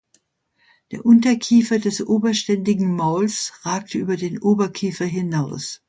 [0.91, 5.79] Der Unterkiefer des oberständigen Mauls ragt über den Oberkiefer hinaus.